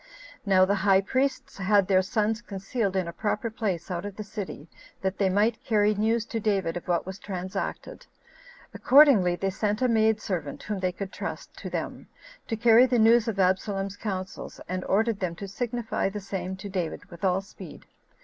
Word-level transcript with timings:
Now 0.47 0.65
the 0.65 0.73
high 0.81 1.01
priests 1.01 1.59
had 1.59 1.87
their 1.87 2.01
sons 2.01 2.41
concealed 2.41 2.95
in 2.95 3.07
a 3.07 3.13
proper 3.13 3.51
place 3.51 3.91
out 3.91 4.03
of 4.03 4.15
the 4.15 4.23
city, 4.23 4.67
that 5.03 5.19
they 5.19 5.29
might 5.29 5.63
carry 5.63 5.93
news 5.93 6.25
to 6.33 6.39
David 6.39 6.75
of 6.75 6.87
what 6.87 7.05
was 7.05 7.19
transacted. 7.19 8.07
Accordingly, 8.73 9.35
they 9.35 9.51
sent 9.51 9.79
a 9.79 9.87
maid 9.87 10.19
servant, 10.19 10.63
whom 10.63 10.79
they 10.79 10.91
could 10.91 11.11
trust, 11.13 11.55
to 11.57 11.69
them, 11.69 12.07
to 12.47 12.55
carry 12.55 12.87
the 12.87 12.97
news 12.97 13.27
of 13.27 13.39
Absalom's 13.39 13.95
counsels, 13.95 14.59
and 14.67 14.83
ordered 14.85 15.19
them 15.19 15.35
to 15.35 15.47
signify 15.47 16.09
the 16.09 16.19
same 16.19 16.55
to 16.55 16.67
David 16.67 17.05
with 17.11 17.23
all 17.23 17.41
speed. 17.41 17.85